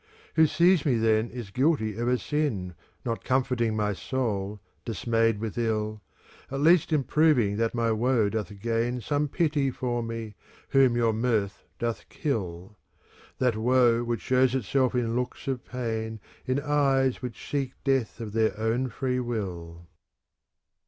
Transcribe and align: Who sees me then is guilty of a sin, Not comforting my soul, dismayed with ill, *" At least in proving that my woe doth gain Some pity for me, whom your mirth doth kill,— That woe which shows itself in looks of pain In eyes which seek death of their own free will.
Who 0.33 0.47
sees 0.47 0.83
me 0.83 0.95
then 0.97 1.29
is 1.29 1.51
guilty 1.51 1.95
of 1.97 2.07
a 2.07 2.17
sin, 2.17 2.73
Not 3.05 3.23
comforting 3.23 3.75
my 3.75 3.93
soul, 3.93 4.59
dismayed 4.83 5.37
with 5.39 5.59
ill, 5.59 6.01
*" 6.25 6.51
At 6.51 6.59
least 6.61 6.91
in 6.91 7.03
proving 7.03 7.57
that 7.57 7.75
my 7.75 7.91
woe 7.91 8.27
doth 8.29 8.59
gain 8.61 9.01
Some 9.01 9.27
pity 9.27 9.69
for 9.69 10.01
me, 10.01 10.33
whom 10.69 10.95
your 10.95 11.13
mirth 11.13 11.65
doth 11.77 12.09
kill,— 12.09 12.79
That 13.37 13.55
woe 13.57 14.03
which 14.03 14.21
shows 14.21 14.55
itself 14.55 14.95
in 14.95 15.15
looks 15.15 15.47
of 15.47 15.63
pain 15.63 16.19
In 16.47 16.59
eyes 16.59 17.21
which 17.21 17.47
seek 17.47 17.73
death 17.83 18.19
of 18.19 18.33
their 18.33 18.59
own 18.59 18.89
free 18.89 19.19
will. 19.19 19.85